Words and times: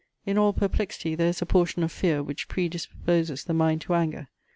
In 0.25 0.35
all 0.35 0.51
perplexity 0.51 1.13
there 1.13 1.27
is 1.27 1.43
a 1.43 1.45
portion 1.45 1.83
of 1.83 1.91
fear, 1.91 2.23
which 2.23 2.47
predisposes 2.47 3.43
the 3.43 3.53
mind 3.53 3.81
to 3.81 3.93
anger. 3.93 4.29